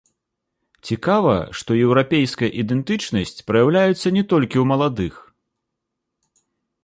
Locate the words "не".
4.17-4.23